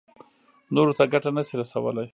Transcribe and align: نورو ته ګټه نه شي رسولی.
نورو 0.73 0.93
ته 0.97 1.03
ګټه 1.13 1.29
نه 1.35 1.41
شي 1.47 1.55
رسولی. 1.61 2.05